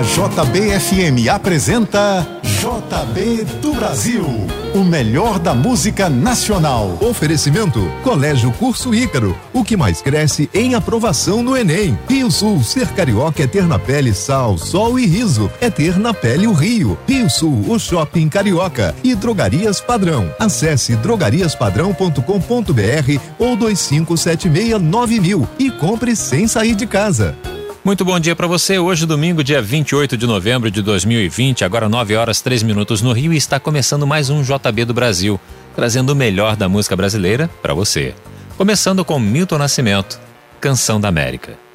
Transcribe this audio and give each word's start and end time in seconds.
A 0.00 0.02
JBFM 0.02 1.28
apresenta 1.30 2.26
JB 2.42 3.44
do 3.60 3.74
Brasil, 3.74 4.24
o 4.74 4.82
melhor 4.82 5.38
da 5.38 5.52
música 5.52 6.08
nacional. 6.08 6.96
Oferecimento 7.02 7.86
Colégio 8.02 8.50
Curso 8.52 8.94
Ícaro, 8.94 9.38
o 9.52 9.62
que 9.62 9.76
mais 9.76 10.00
cresce 10.00 10.48
em 10.54 10.74
aprovação 10.74 11.42
no 11.42 11.54
Enem. 11.54 11.98
Rio 12.08 12.30
Sul, 12.30 12.64
ser 12.64 12.88
carioca 12.94 13.42
é 13.42 13.46
ter 13.46 13.66
na 13.66 13.78
pele 13.78 14.14
sal, 14.14 14.56
sol 14.56 14.98
e 14.98 15.04
riso, 15.04 15.50
é 15.60 15.68
ter 15.68 15.98
na 15.98 16.14
pele 16.14 16.46
o 16.46 16.54
Rio. 16.54 16.98
Rio 17.06 17.28
Sul, 17.28 17.62
o 17.68 17.78
shopping 17.78 18.30
carioca 18.30 18.94
e 19.04 19.14
drogarias 19.14 19.82
padrão. 19.82 20.34
Acesse 20.38 20.96
drogariaspadrão.com.br 20.96 23.20
ou 23.38 23.54
2576 23.54 25.20
mil 25.20 25.46
e 25.58 25.70
compre 25.70 26.16
sem 26.16 26.48
sair 26.48 26.74
de 26.74 26.86
casa. 26.86 27.36
Muito 27.82 28.04
bom 28.04 28.20
dia 28.20 28.36
para 28.36 28.46
você. 28.46 28.78
Hoje, 28.78 29.06
domingo, 29.06 29.42
dia 29.42 29.62
28 29.62 30.14
de 30.14 30.26
novembro 30.26 30.70
de 30.70 30.82
2020, 30.82 31.64
agora 31.64 31.88
9 31.88 32.14
horas 32.14 32.42
3 32.42 32.62
minutos 32.62 33.00
no 33.00 33.10
Rio, 33.10 33.32
e 33.32 33.38
está 33.38 33.58
começando 33.58 34.06
mais 34.06 34.28
um 34.28 34.42
JB 34.42 34.84
do 34.84 34.92
Brasil, 34.92 35.40
trazendo 35.74 36.10
o 36.10 36.16
melhor 36.16 36.56
da 36.56 36.68
música 36.68 36.94
brasileira 36.94 37.48
para 37.62 37.72
você. 37.72 38.14
Começando 38.58 39.02
com 39.02 39.18
Milton 39.18 39.56
Nascimento, 39.56 40.20
Canção 40.60 41.00
da 41.00 41.08
América. 41.08 41.69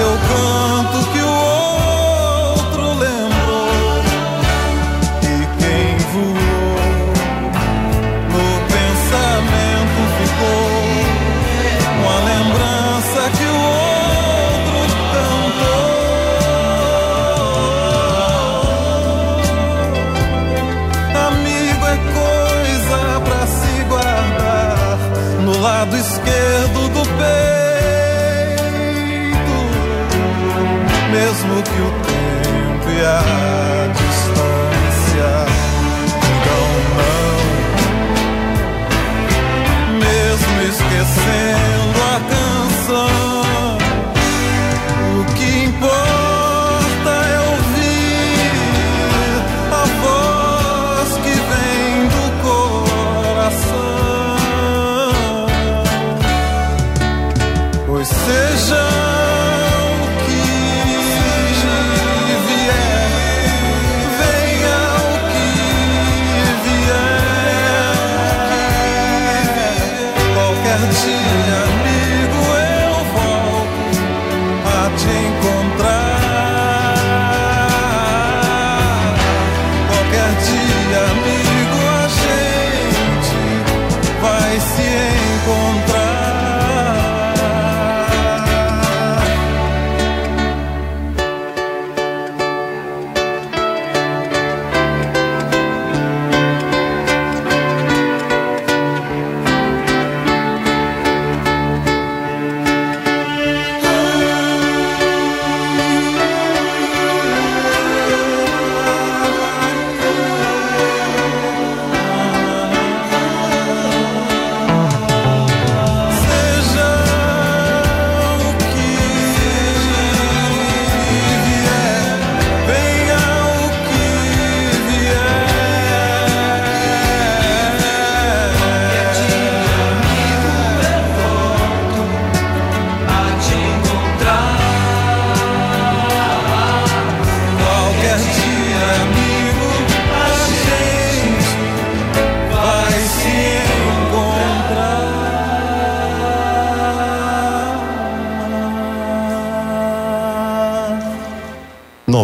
Noventa 0.00 0.56
e 0.56 0.59
love. 33.26 33.49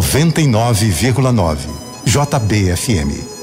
99,9. 0.03 1.57
JBFM. 2.05 3.36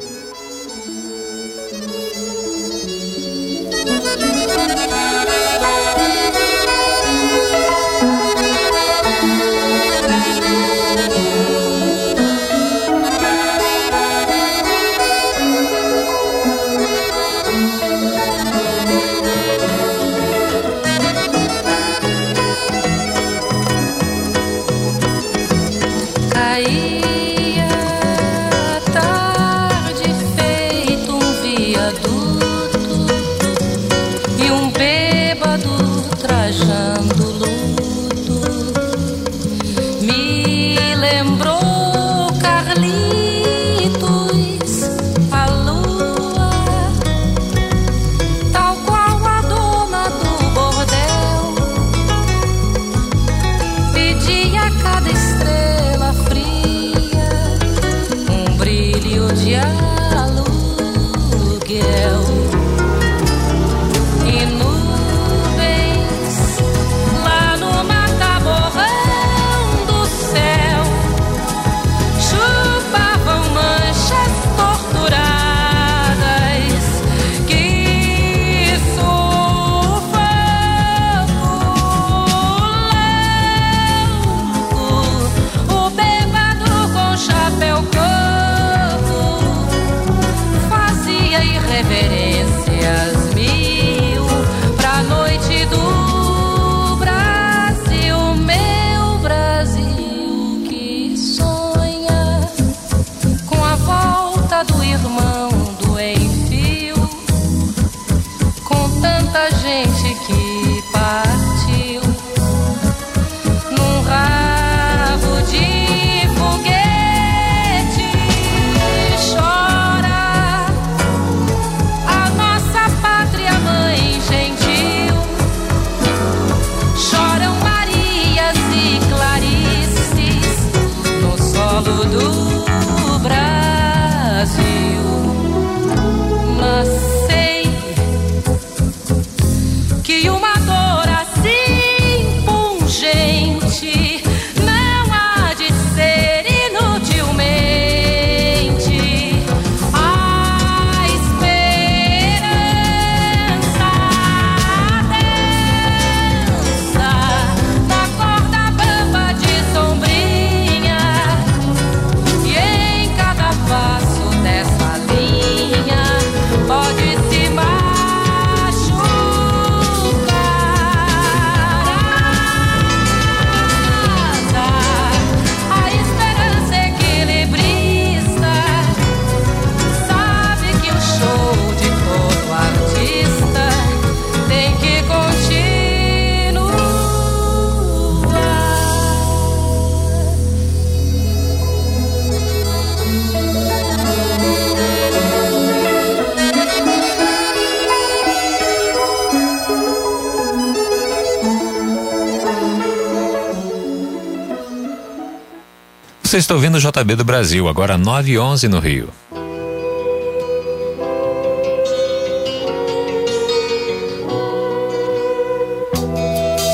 Você 206.33 206.39
está 206.39 206.55
ouvindo 206.55 206.77
o 206.77 206.79
JB 206.79 207.15
do 207.15 207.23
Brasil, 207.23 207.67
agora 207.67 207.95
9 207.95 208.31
e 208.31 208.39
11 208.39 208.67
no 208.67 208.79
Rio. 208.79 209.07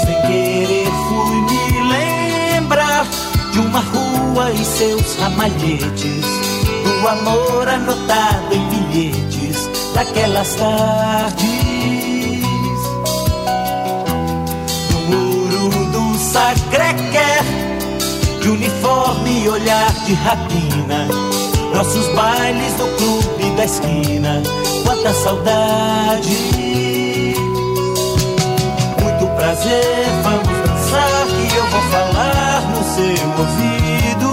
Sem 0.06 0.22
querer 0.28 0.88
fui 1.10 1.42
me 1.42 1.92
lembrar 1.92 3.06
de 3.52 3.60
uma 3.60 3.82
rua 3.82 4.50
e 4.54 4.64
seus 4.64 5.18
ramalhetes, 5.18 6.26
do 7.02 7.08
amor 7.10 7.68
anotado 7.68 8.56
em 8.56 8.66
bilhetes 8.70 9.70
daquelas 9.94 10.56
tardes. 10.56 11.59
Uniforme 18.50 19.44
e 19.44 19.50
olhar 19.50 19.94
de 20.06 20.14
rapina. 20.14 21.08
Nossos 21.74 22.08
bailes 22.16 22.78
no 22.78 22.88
clube 22.98 23.52
da 23.56 23.66
esquina, 23.66 24.42
quanta 24.84 25.14
saudade. 25.14 26.36
Muito 29.02 29.28
prazer, 29.36 30.06
vamos 30.24 30.48
dançar 30.48 31.26
que 31.28 31.56
eu 31.56 31.66
vou 31.68 31.82
falar 31.92 32.62
no 32.72 32.84
seu 32.84 33.30
ouvido. 33.38 34.30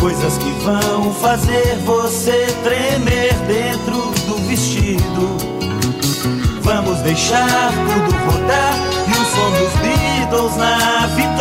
Coisas 0.00 0.38
que 0.38 0.50
vão 0.64 1.14
fazer 1.14 1.78
você 1.84 2.46
tremer 2.64 3.34
dentro 3.46 4.12
do 4.26 4.36
vestido. 4.48 5.36
Vamos 6.62 6.98
deixar 7.00 7.70
tudo 7.70 8.12
rodar 8.26 8.74
e 9.06 9.10
o 9.10 9.24
som 9.24 9.50
dos 9.50 9.72
Beatles 9.80 10.56
na 10.56 11.06
vitrola. 11.08 11.31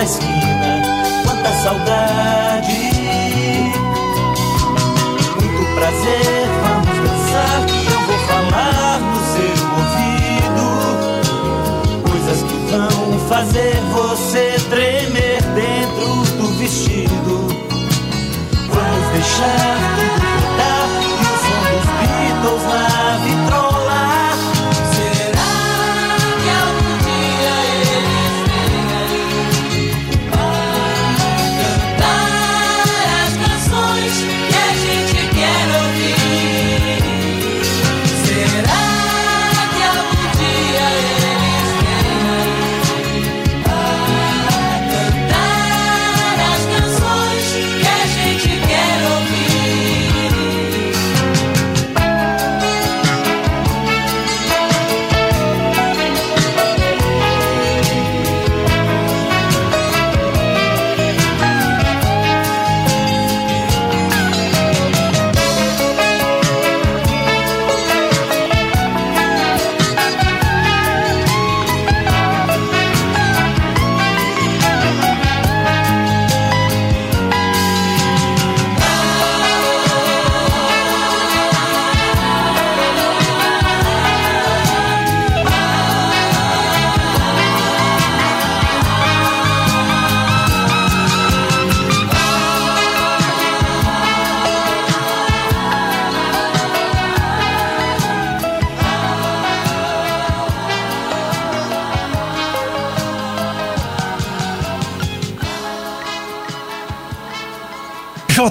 Da 0.00 0.04
esquina, 0.04 0.82
quanta 1.26 1.52
saudade. 1.62 2.72
Muito 5.36 5.74
prazer, 5.74 6.48
vamos 6.62 6.98
dançar 7.10 7.66
que 7.66 7.92
eu 7.92 8.00
vou 8.06 8.18
falar 8.26 8.98
no 8.98 9.20
seu 9.34 9.60
vão 12.70 13.18
fazer 13.28 13.74
você 13.92 14.59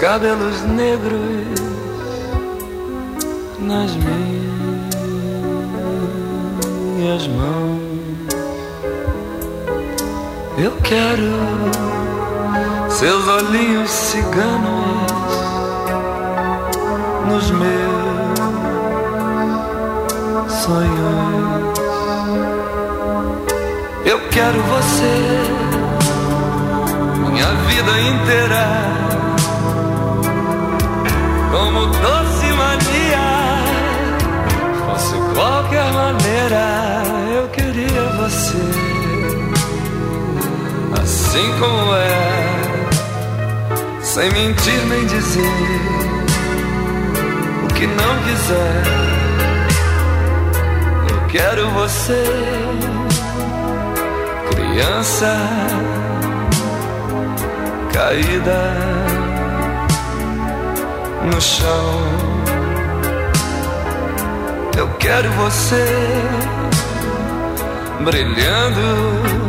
Cabelos 0.00 0.62
negros 0.62 1.20
nas 3.58 3.90
minhas 6.96 7.28
mãos. 7.28 7.82
Eu 10.56 10.72
quero 10.82 11.32
seus 12.90 13.28
olhinhos 13.28 13.90
ciganos 13.90 15.32
nos 17.28 17.50
meus 17.50 18.42
sonhos. 20.50 21.78
Eu 24.06 24.18
quero 24.30 24.62
você 24.62 25.61
a 27.52 27.54
vida 27.68 27.94
inteira 28.00 28.66
como 31.50 31.80
doce 31.86 32.48
mania. 32.60 33.28
Fosse 34.86 35.16
qualquer 35.34 35.88
maneira, 35.92 36.64
eu 37.34 37.44
queria 37.48 38.04
você 38.18 38.92
assim 41.32 41.50
como 41.58 41.94
é, 41.94 42.88
sem 44.02 44.30
mentir 44.32 44.84
nem 44.86 45.06
dizer 45.06 45.50
o 47.64 47.68
que 47.74 47.86
não 47.86 48.22
quiser. 48.24 48.82
Eu 51.08 51.20
quero 51.28 51.70
você, 51.70 52.22
criança 54.50 56.01
caída 57.92 58.74
no 61.30 61.40
chão. 61.40 62.02
Eu 64.76 64.88
quero 64.98 65.30
você 65.32 65.86
brilhando 68.04 69.42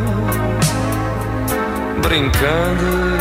brincando 2.14 3.18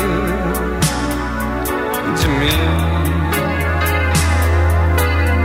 de 2.20 2.28
mim. 2.28 2.92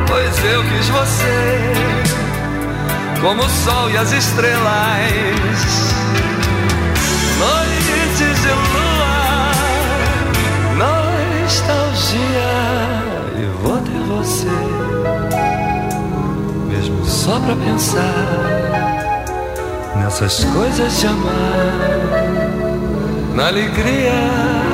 Pois 0.07 0.43
eu 0.43 0.63
quis 0.63 0.89
você, 0.89 1.73
como 3.21 3.43
o 3.43 3.49
sol 3.49 3.89
e 3.91 3.97
as 3.97 4.11
estrelas, 4.11 5.86
você, 14.27 14.49
mesmo 16.67 17.05
só 17.05 17.39
pra 17.39 17.55
pensar 17.55 19.23
nessas 19.95 20.43
coisas 20.43 20.99
de 20.99 21.07
amar 21.07 21.73
na 23.35 23.47
alegria. 23.47 24.66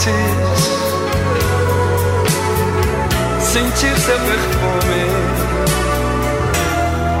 Crescentes, 0.00 0.64
sentir 3.40 3.98
seu 3.98 4.18
perfume 4.18 5.04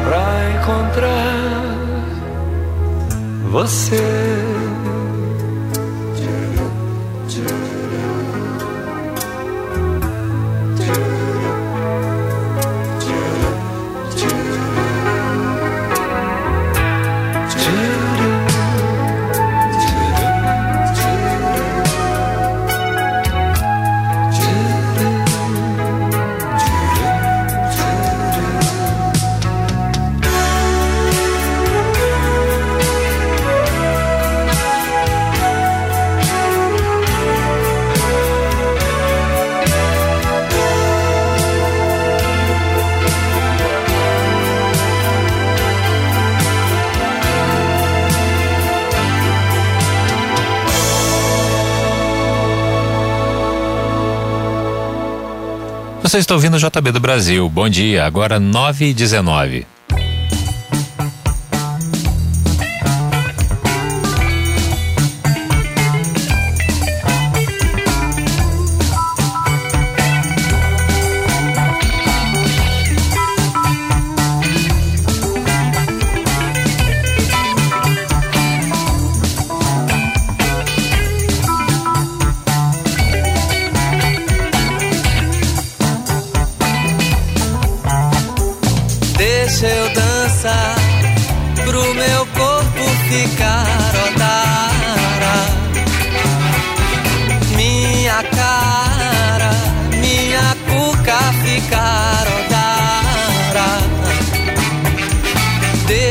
pra 0.04 0.24
encontrar 0.56 1.40
você. 3.50 4.99
Você 56.10 56.18
está 56.18 56.34
ouvindo 56.34 56.56
o 56.56 56.58
JB 56.58 56.90
do 56.90 56.98
Brasil. 56.98 57.48
Bom 57.48 57.68
dia, 57.68 58.04
agora 58.04 58.40
9 58.40 58.86
e 58.86 58.92
19. 58.92 59.64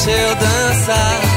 seu 0.00 0.34
dançar. 0.36 1.29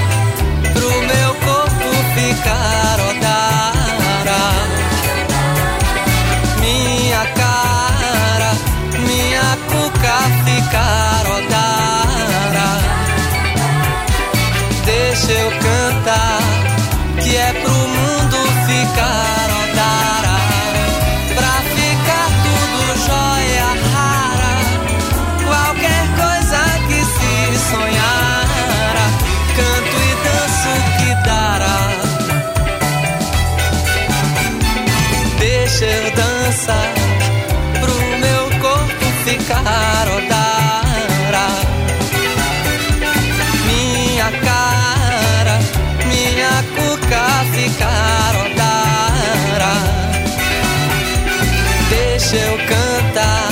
deixa 52.34 52.48
eu 52.48 52.58
cantar, 52.58 53.50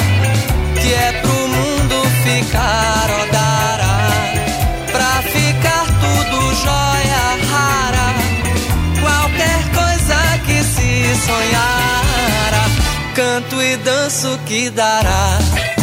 que 0.82 0.94
é 0.94 1.12
pro 1.22 1.48
mundo 1.48 2.02
ficar 2.24 3.08
rodará, 3.12 4.10
pra 4.92 5.22
ficar 5.22 5.86
tudo 6.02 6.56
jóia 6.56 7.24
rara, 7.52 8.08
qualquer 9.00 9.62
coisa 9.76 10.18
que 10.46 10.64
se 10.64 11.16
sonhara, 11.26 12.64
canto 13.14 13.62
e 13.62 13.78
danço 13.78 14.40
que 14.48 14.70
dará. 14.72 15.81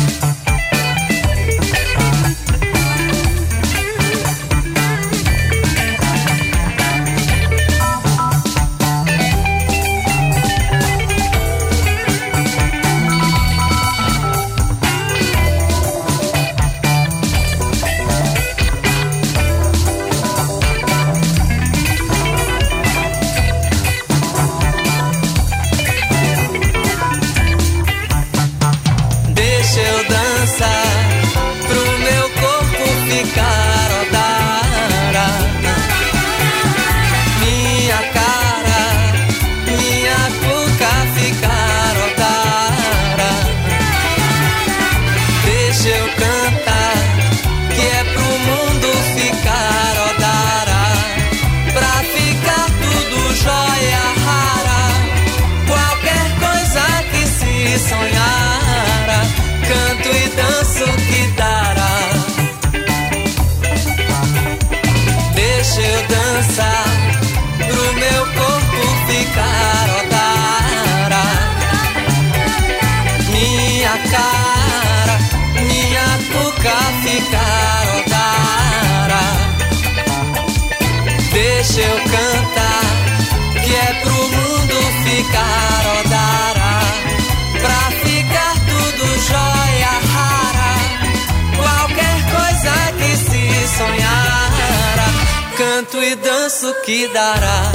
E 95.80 96.16
danço 96.16 96.74
que 96.84 97.06
dará. 97.08 97.70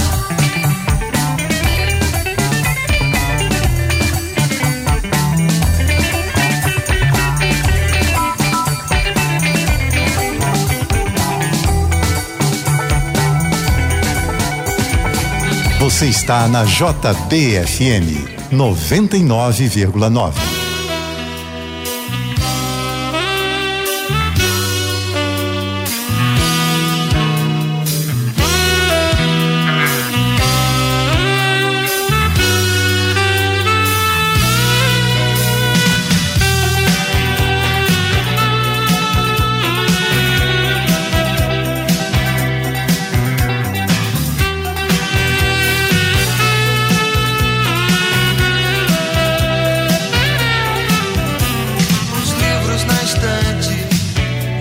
Você 15.79 16.07
está 16.07 16.49
na 16.49 16.65
JBFM 16.65 18.27
99,9. 18.51 20.62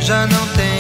já 0.03 0.27
não 0.27 0.49
tem 0.49 0.72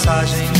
mensagem. 0.00 0.59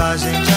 mensagem 0.00 0.49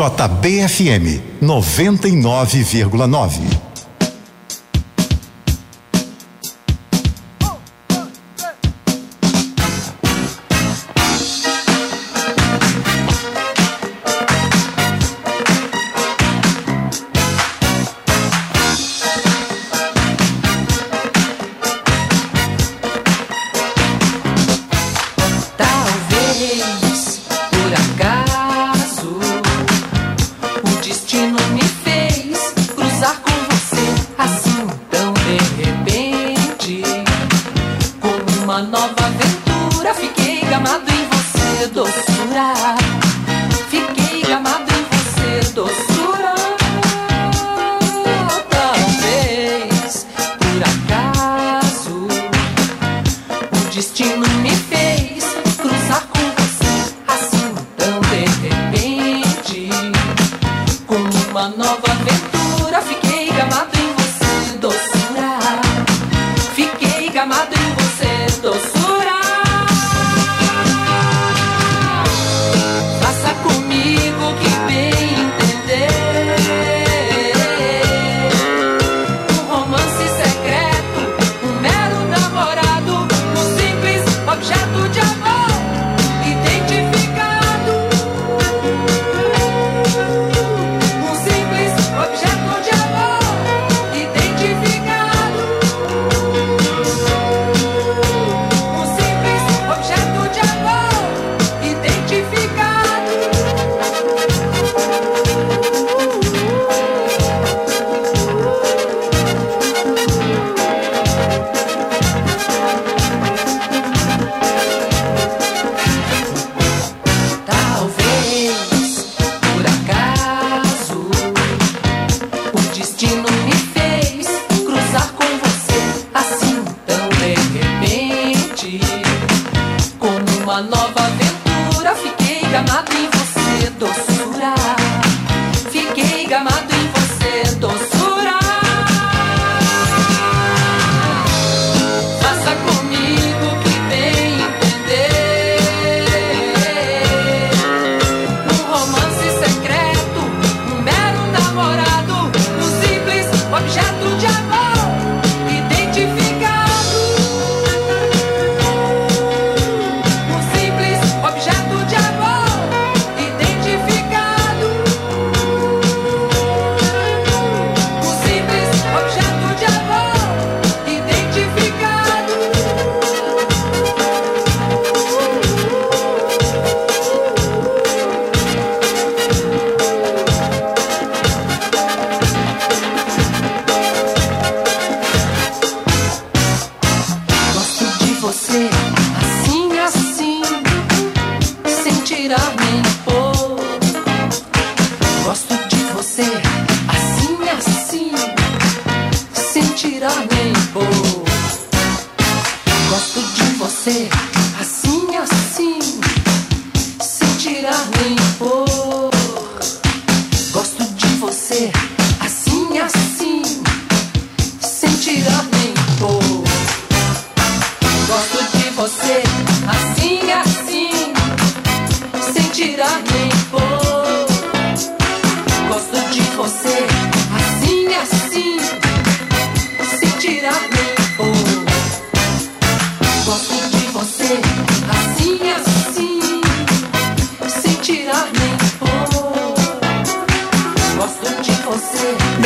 JBFM 0.00 1.20
99,9. 1.40 3.69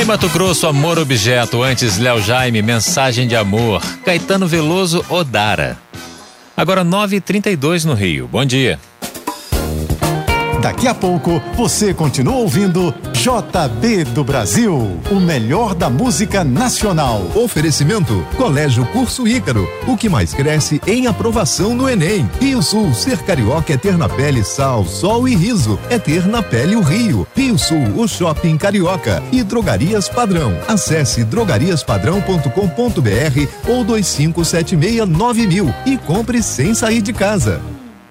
Em 0.04 0.06
Mato 0.06 0.28
Grosso, 0.28 0.66
Amor 0.66 0.98
Objeto. 0.98 1.62
Antes, 1.62 1.96
Léo 1.96 2.20
Jaime, 2.20 2.60
Mensagem 2.60 3.26
de 3.26 3.34
Amor. 3.34 3.82
Caetano 4.04 4.46
Veloso, 4.46 5.02
Odara. 5.08 5.78
Agora 6.54 6.84
9h32 6.84 7.84
no 7.84 7.94
Rio. 7.94 8.28
Bom 8.28 8.44
dia. 8.44 8.78
Daqui 10.60 10.86
a 10.86 10.94
pouco 10.94 11.40
você 11.56 11.94
continua 11.94 12.36
ouvindo 12.36 12.94
JB 13.24 14.04
do 14.12 14.22
Brasil, 14.22 15.00
o 15.10 15.14
melhor 15.14 15.74
da 15.74 15.88
música 15.88 16.44
nacional. 16.44 17.22
Oferecimento 17.34 18.22
Colégio 18.37 18.84
Curso 18.88 19.26
Ícaro, 19.26 19.66
o 19.87 19.96
que 19.96 20.10
mais 20.10 20.34
cresce 20.34 20.78
em 20.87 21.06
aprovação 21.06 21.74
no 21.74 21.88
Enem. 21.88 22.28
Rio 22.38 22.62
Sul, 22.62 22.92
ser 22.92 23.16
carioca 23.22 23.72
é 23.72 23.78
ter 23.78 23.96
na 23.96 24.10
pele 24.10 24.44
sal, 24.44 24.84
sol 24.84 25.26
e 25.26 25.34
riso, 25.34 25.80
é 25.88 25.98
ter 25.98 26.26
na 26.26 26.42
pele 26.42 26.76
o 26.76 26.82
Rio. 26.82 27.26
Rio 27.34 27.56
Sul, 27.56 27.94
o 27.96 28.06
shopping 28.06 28.58
carioca 28.58 29.22
e 29.32 29.42
Drogarias 29.42 30.06
Padrão. 30.06 30.52
Acesse 30.68 31.24
drogariaspadrão.com.br 31.24 33.48
ou 33.66 33.87
25769000 33.87 35.74
e 35.87 35.96
compre 35.96 36.42
sem 36.42 36.74
sair 36.74 37.00
de 37.00 37.14
casa. 37.14 37.62